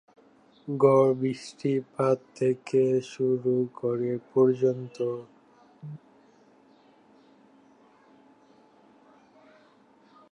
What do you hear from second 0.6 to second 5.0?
গড় বার্ষিক বৃষ্টিপাত থেকে শুরু করে পর্যন্ত।